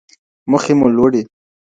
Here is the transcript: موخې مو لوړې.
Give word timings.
موخې 0.49 0.73
مو 0.79 0.87
لوړې. 0.95 1.21